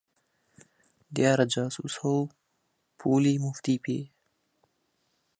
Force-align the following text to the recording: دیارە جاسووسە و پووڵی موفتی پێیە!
دیارە 1.15 1.45
جاسووسە 1.53 2.03
و 2.13 2.23
پووڵی 2.99 3.41
موفتی 3.43 3.77
پێیە! 3.83 4.05